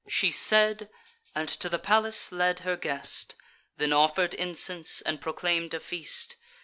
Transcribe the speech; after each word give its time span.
She 0.07 0.31
said, 0.31 0.89
and 1.35 1.47
to 1.47 1.69
the 1.69 1.77
palace 1.77 2.31
led 2.31 2.61
her 2.61 2.75
guest; 2.75 3.35
Then 3.77 3.93
offer'd 3.93 4.33
incense, 4.33 5.01
and 5.01 5.21
proclaim'd 5.21 5.75
a 5.75 5.79
feast. 5.79 6.37